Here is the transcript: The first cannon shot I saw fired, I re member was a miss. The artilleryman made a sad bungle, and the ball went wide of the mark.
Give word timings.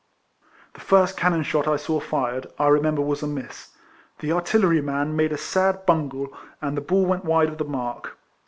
The 0.73 0.79
first 0.79 1.15
cannon 1.15 1.43
shot 1.43 1.67
I 1.67 1.75
saw 1.75 1.99
fired, 1.99 2.47
I 2.57 2.65
re 2.69 2.79
member 2.79 3.03
was 3.03 3.21
a 3.21 3.27
miss. 3.27 3.69
The 4.17 4.31
artilleryman 4.31 5.15
made 5.15 5.31
a 5.31 5.37
sad 5.37 5.85
bungle, 5.85 6.35
and 6.59 6.75
the 6.75 6.81
ball 6.81 7.05
went 7.05 7.23
wide 7.23 7.49
of 7.49 7.59
the 7.59 7.65
mark. 7.65 8.17